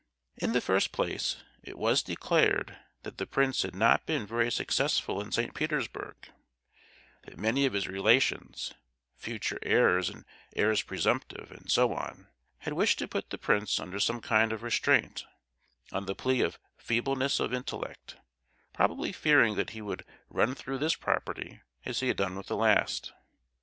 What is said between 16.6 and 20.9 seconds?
"feebleness of intellect;" probably fearing that he would run through